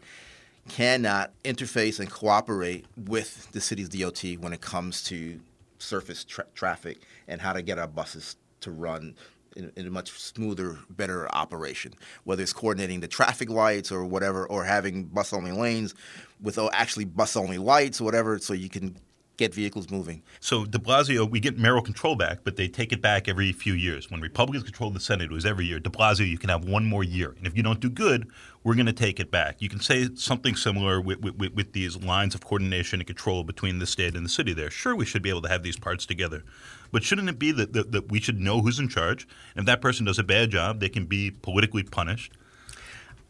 [0.69, 5.41] cannot interface and cooperate with the city's DOT when it comes to
[5.85, 9.15] surface tra- traffic and how to get our buses to run
[9.55, 11.93] in, in, a much smoother, better operation.
[12.23, 15.95] Whether it's coordinating the traffic lights or whatever, or having bus only lanes
[16.41, 18.97] with oh, actually bus only lights or whatever, so you can
[19.37, 20.21] get vehicles moving.
[20.39, 23.73] So De Blasio, we get mayoral control back, but they take it back every few
[23.73, 24.09] years.
[24.09, 25.79] When Republicans control the Senate, it was every year.
[25.79, 28.29] De Blasio, you can have one more year, and if you don't do good,
[28.65, 29.61] we're going to take it back.
[29.61, 33.77] You can say something similar with, with, with, these lines of coordination and control between
[33.77, 34.53] the state and the city.
[34.53, 36.43] There, sure, we should be able to have these parts together,
[36.91, 39.27] but shouldn't it be that, that, that we should know who's in charge?
[39.55, 42.33] And if that person does a bad job, they can be politically punished.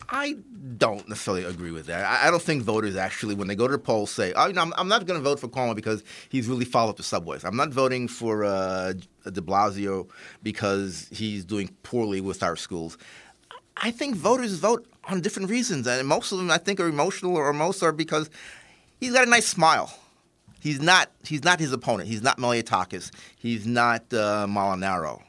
[0.08, 0.38] I
[0.78, 2.06] don't necessarily agree with that.
[2.06, 4.62] I, don't think voters actually, when they go to the polls, say, "Oh, you know,
[4.62, 7.44] I'm, I'm not going to vote for Cuomo because he's really followed up the subways.
[7.44, 8.94] I'm not voting for uh,
[9.24, 10.08] De Blasio
[10.44, 13.00] because he's doing poorly with our schools."
[13.78, 17.36] I think voters vote on different reasons, and most of them, I think, are emotional,
[17.36, 18.30] or most are because
[19.00, 19.94] he's got a nice smile.
[20.60, 21.12] He's not.
[21.24, 22.10] He's not his opponent.
[22.10, 23.12] He's not Malliotakis.
[23.38, 25.22] He's not uh, Molinaro.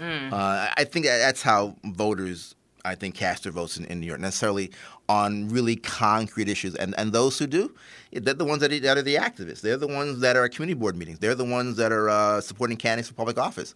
[0.00, 0.32] Mm.
[0.32, 4.20] Uh, I think that's how voters I think, cast their votes in, in, New York
[4.20, 4.70] necessarily
[5.08, 6.74] on really concrete issues.
[6.74, 7.74] And and those who do,
[8.12, 9.60] they're the ones that are, that are the activists.
[9.60, 11.18] They're the ones that are at community board meetings.
[11.18, 13.74] They're the ones that are uh, supporting candidates for public office.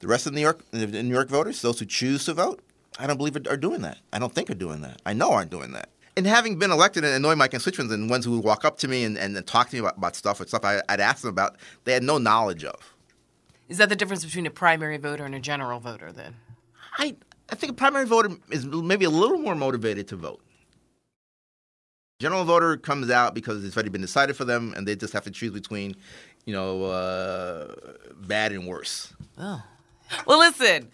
[0.00, 2.62] The rest of New York the New York voters, those who choose to vote,
[3.00, 3.98] I don't believe they are doing that.
[4.12, 5.00] I don't think are doing that.
[5.06, 5.88] I know aren't doing that.
[6.16, 8.88] And having been elected and knowing my constituents and ones who would walk up to
[8.88, 11.22] me and, and, and talk to me about, about stuff or stuff I, I'd ask
[11.22, 12.94] them about, they had no knowledge of.
[13.68, 16.36] Is that the difference between a primary voter and a general voter then?
[16.98, 17.16] I
[17.50, 20.40] I think a primary voter is maybe a little more motivated to vote.
[22.20, 25.24] General voter comes out because it's already been decided for them, and they just have
[25.24, 25.96] to choose between,
[26.44, 27.74] you know, uh,
[28.26, 29.14] bad and worse.
[29.38, 29.62] Oh,
[30.26, 30.90] well, listen.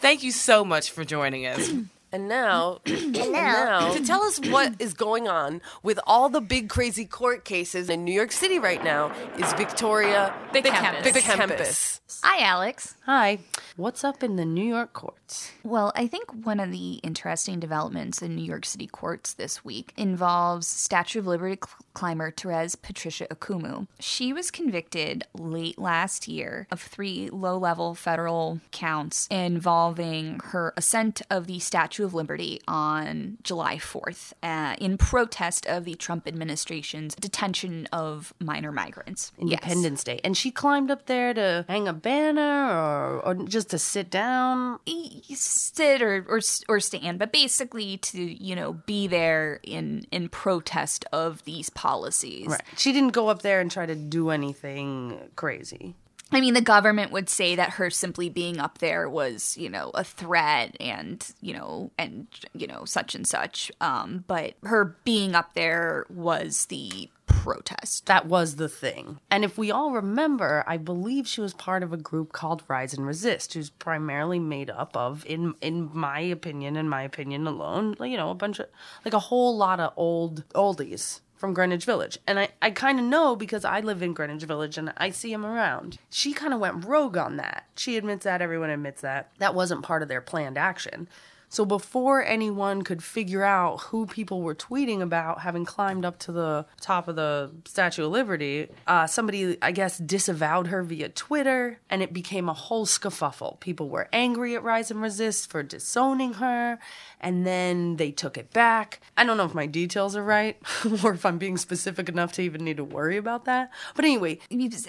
[0.00, 1.70] Thank you so much for joining us.
[2.10, 6.70] And now, and now, to tell us what is going on with all the big
[6.70, 11.04] crazy court cases in New York City right now is Victoria Big, Bekiempis.
[11.04, 12.00] Big Kempis.
[12.22, 12.94] Hi, Alex.
[13.04, 13.40] Hi.
[13.76, 14.94] What's up in the New York
[15.28, 15.52] courts?
[15.62, 19.92] Well, I think one of the interesting developments in New York City courts this week
[19.96, 23.86] involves Statue of Liberty cl- climber Therese Patricia Okoumou.
[24.00, 31.22] She was convicted late last year of three low level federal counts involving her ascent
[31.30, 37.14] of the Statue of Liberty on July 4th uh, in protest of the Trump administration's
[37.14, 39.32] detention of minor migrants.
[39.38, 40.04] Independence yes.
[40.04, 40.20] Day.
[40.24, 44.78] And she climbed up there to hang a banner or, or just to sit down?
[45.28, 51.04] Sit or, or or stand, but basically to you know be there in in protest
[51.12, 52.48] of these policies.
[52.48, 52.62] Right.
[52.76, 55.94] She didn't go up there and try to do anything crazy.
[56.30, 59.90] I mean, the government would say that her simply being up there was, you know,
[59.94, 63.72] a threat and, you know, and, you know, such and such.
[63.80, 68.06] Um, but her being up there was the protest.
[68.06, 69.20] That was the thing.
[69.30, 72.94] And if we all remember, I believe she was part of a group called Rise
[72.94, 77.94] and Resist, who's primarily made up of, in in my opinion, in my opinion alone,
[78.00, 78.66] you know, a bunch of
[79.04, 82.18] like a whole lot of old oldies from Greenwich Village.
[82.26, 85.32] And I, I kind of know because I live in Greenwich Village and I see
[85.32, 85.98] him around.
[86.10, 87.66] She kind of went rogue on that.
[87.76, 89.30] She admits that, everyone admits that.
[89.38, 91.08] That wasn't part of their planned action.
[91.50, 96.32] So before anyone could figure out who people were tweeting about having climbed up to
[96.32, 101.80] the top of the Statue of Liberty, uh, somebody, I guess, disavowed her via Twitter,
[101.88, 103.56] and it became a whole scuffle.
[103.60, 106.78] People were angry at Rise and Resist for disowning her,
[107.20, 109.00] and then they took it back.
[109.16, 110.56] I don't know if my details are right
[111.02, 113.70] or if I'm being specific enough to even need to worry about that.
[113.94, 114.38] But anyway,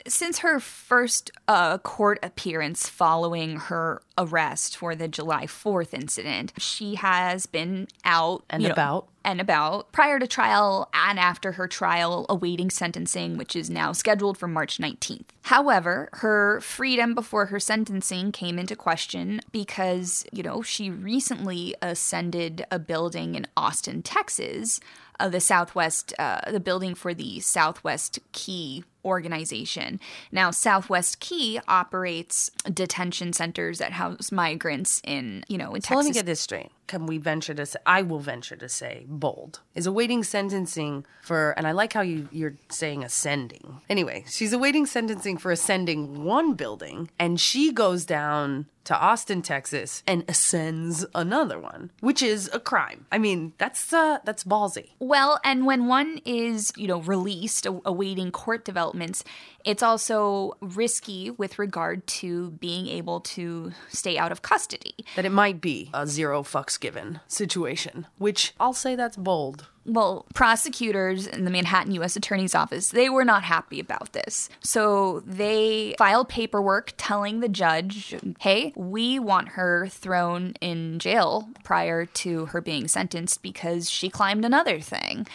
[0.07, 6.95] since her first uh, court appearance following her arrest for the July 4th incident, she
[6.95, 9.05] has been out and about.
[9.05, 13.91] Know, and about prior to trial and after her trial, awaiting sentencing, which is now
[13.91, 15.25] scheduled for March 19th.
[15.43, 22.65] However, her freedom before her sentencing came into question because, you know, she recently ascended
[22.71, 24.79] a building in Austin, Texas,
[25.19, 29.99] uh, the Southwest, uh, the building for the Southwest Key organization.
[30.31, 35.95] Now, Southwest Key operates detention centers that house migrants in, you know, in so Texas.
[35.95, 36.71] Let me get this straight.
[36.89, 41.53] Can we venture to say, I will venture to say bold, is awaiting sentencing for,
[41.55, 43.79] and I like how you, you're saying ascending.
[43.89, 50.01] Anyway, she's awaiting sentencing for ascending one building, and she goes down to Austin, Texas,
[50.07, 53.05] and ascends another one, which is a crime.
[53.11, 54.89] I mean, that's uh, that's ballsy.
[54.97, 59.23] Well, and when one is, you know, released, awaiting court developments,
[59.65, 64.95] it's also risky with regard to being able to stay out of custody.
[65.15, 70.25] That it might be a zero fucks given situation, which I'll say that's bold well,
[70.33, 72.15] prosecutors in the Manhattan U.S.
[72.15, 74.49] Attorney's Office, they were not happy about this.
[74.61, 82.05] So they filed paperwork telling the judge, hey, we want her thrown in jail prior
[82.05, 85.27] to her being sentenced because she climbed another thing.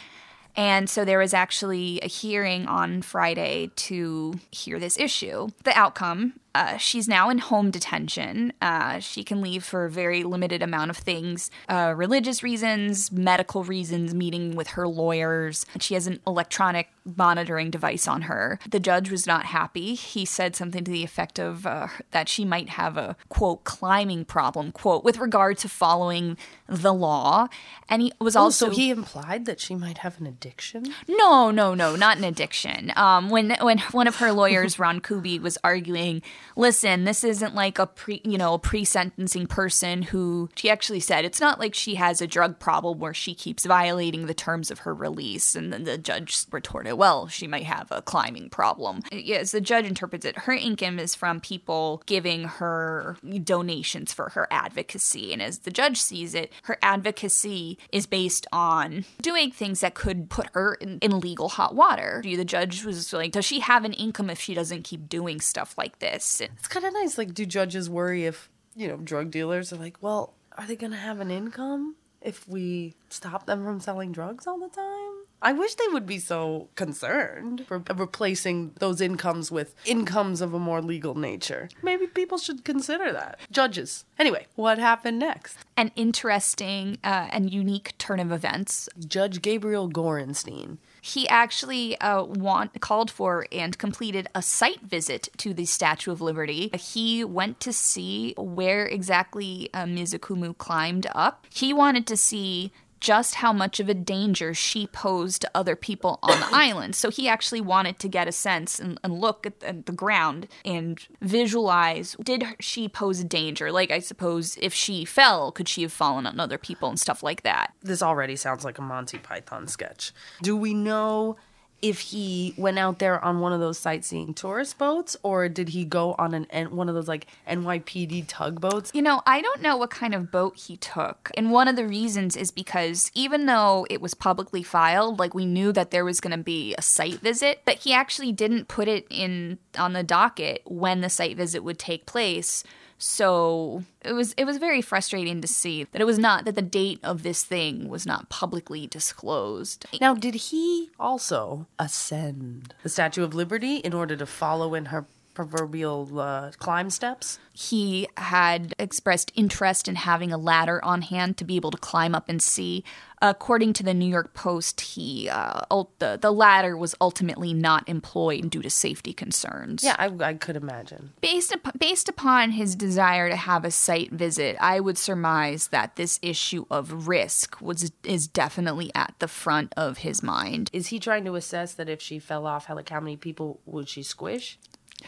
[0.56, 5.48] And so there was actually a hearing on Friday to hear this issue.
[5.64, 8.52] The outcome uh, she's now in home detention.
[8.62, 13.64] Uh, she can leave for a very limited amount of things uh, religious reasons, medical
[13.64, 15.66] reasons, meeting with her lawyers.
[15.80, 18.58] She has an electronic monitoring device on her.
[18.68, 19.94] The judge was not happy.
[19.94, 24.24] He said something to the effect of uh, that she might have a quote climbing
[24.24, 26.36] problem, quote, with regard to following
[26.68, 27.48] the law.
[27.88, 28.66] And he was oh, also.
[28.66, 30.94] so he implied that she might have an addiction?
[31.08, 32.92] No, no, no, not an addiction.
[32.96, 36.22] Um, when, when one of her lawyers, Ron Kuby, was arguing
[36.56, 41.24] listen, this isn't like a pre, you know, a pre-sentencing person who she actually said
[41.24, 44.80] it's not like she has a drug problem where she keeps violating the terms of
[44.80, 45.54] her release.
[45.54, 49.02] And then the judge retorted, well, she might have a climbing problem.
[49.12, 54.46] As the judge interprets it, her income is from people giving her donations for her
[54.50, 55.32] advocacy.
[55.32, 60.30] And as the judge sees it, her advocacy is based on doing things that could
[60.30, 62.20] put her in, in legal hot water.
[62.24, 65.74] The judge was like, does she have an income if she doesn't keep doing stuff
[65.76, 66.33] like this?
[66.40, 67.18] It's kind of nice.
[67.18, 70.92] Like, do judges worry if, you know, drug dealers are like, well, are they going
[70.92, 75.24] to have an income if we stop them from selling drugs all the time?
[75.42, 80.58] I wish they would be so concerned for replacing those incomes with incomes of a
[80.58, 81.68] more legal nature.
[81.82, 83.38] Maybe people should consider that.
[83.50, 84.06] Judges.
[84.18, 85.58] Anyway, what happened next?
[85.76, 88.88] An interesting uh, and unique turn of events.
[89.06, 95.52] Judge Gabriel Gorenstein he actually uh, want, called for and completed a site visit to
[95.52, 96.70] the Statue of Liberty.
[96.72, 100.14] He went to see where exactly uh, Ms.
[100.14, 101.44] Okoumou climbed up.
[101.52, 102.72] He wanted to see
[103.04, 106.96] just how much of a danger she posed to other people on the island.
[106.96, 109.92] So he actually wanted to get a sense and, and look at the, at the,
[109.92, 113.70] ground and visualize did she pose a danger?
[113.70, 117.22] Like, I suppose if she fell, could she have fallen on other people and stuff
[117.22, 117.74] like that?
[117.82, 120.12] This already sounds like a Monty Python sketch.
[120.42, 121.36] Do we know
[121.84, 125.84] if he went out there on one of those sightseeing tourist boats or did he
[125.84, 128.90] go on an one of those like NYPD tugboats?
[128.94, 131.30] You know, I don't know what kind of boat he took.
[131.36, 135.44] And one of the reasons is because even though it was publicly filed, like we
[135.44, 138.88] knew that there was going to be a site visit, but he actually didn't put
[138.88, 142.64] it in on the docket when the site visit would take place.
[142.98, 146.62] So it was it was very frustrating to see that it was not that the
[146.62, 149.86] date of this thing was not publicly disclosed.
[150.00, 155.06] Now, did he also ascend the Statue of Liberty in order to follow in her
[155.34, 157.38] proverbial uh, climb steps?
[157.52, 162.14] He had expressed interest in having a ladder on hand to be able to climb
[162.14, 162.82] up and see.
[163.22, 165.62] According to the New York Post, he uh,
[165.98, 169.82] the, the ladder was ultimately not employed due to safety concerns.
[169.82, 171.12] Yeah, I, I could imagine.
[171.20, 175.96] Based, up, based upon his desire to have a site visit, I would surmise that
[175.96, 180.68] this issue of risk was is definitely at the front of his mind.
[180.72, 183.60] Is he trying to assess that if she fell off, how, like how many people
[183.64, 184.58] would she squish?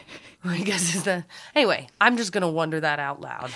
[0.44, 1.24] I guess is that.
[1.54, 3.50] Anyway, I'm just gonna wonder that out loud.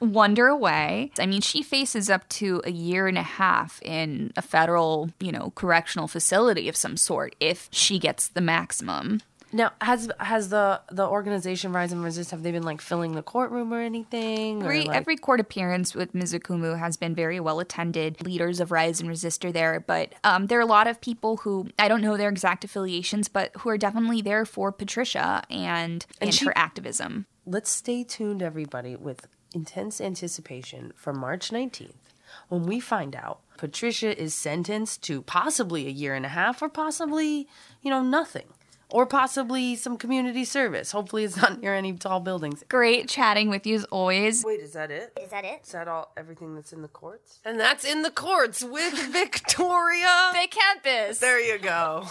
[0.00, 1.12] Wonder away.
[1.18, 5.32] I mean, she faces up to a year and a half in a federal, you
[5.32, 9.22] know, correctional facility of some sort if she gets the maximum.
[9.54, 13.22] Now, has has the the organization Rise and Resist have they been like filling the
[13.22, 14.60] courtroom or anything?
[14.60, 14.96] Every or like...
[14.96, 16.34] every court appearance with Ms.
[16.34, 18.20] Okoumou has been very well attended.
[18.26, 21.36] Leaders of Rise and Resist are there, but um, there are a lot of people
[21.38, 26.04] who I don't know their exact affiliations, but who are definitely there for Patricia and
[26.20, 27.26] and, and she, her activism.
[27.46, 32.12] Let's stay tuned, everybody, with intense anticipation for March nineteenth
[32.48, 36.68] when we find out Patricia is sentenced to possibly a year and a half or
[36.68, 37.46] possibly,
[37.82, 38.48] you know, nothing
[38.94, 40.92] or possibly some community service.
[40.92, 42.62] Hopefully, it's not near any tall buildings.
[42.68, 44.44] Great chatting with you as always.
[44.44, 45.12] Wait, is that it?
[45.20, 45.62] Is that it?
[45.64, 46.12] Is that all?
[46.16, 47.40] Everything that's in the courts?
[47.44, 50.30] And that's in the courts with Victoria.
[50.32, 51.18] Bekiempis.
[51.18, 52.06] There you go.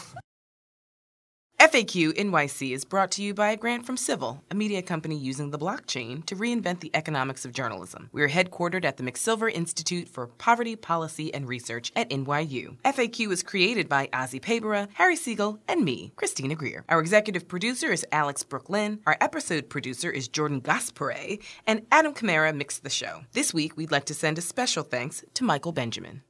[1.63, 5.49] FAQ NYC is brought to you by a grant from Civil, a media company using
[5.49, 8.09] the blockchain to reinvent the economics of journalism.
[8.11, 12.75] We are headquartered at the McSilver Institute for Poverty Policy and Research at NYU.
[12.83, 16.83] FAQ is created by Azi Paybarah, Harry Siegel, and me, Christina Greer.
[16.89, 18.99] Our executive producer is Alex Brook Lynn.
[19.07, 23.21] Our episode producer is Jordan Gaspare, and Adam Kamara mixed the show.
[23.31, 26.23] This week, we'd like to send a special thanks to Michael Benjamin.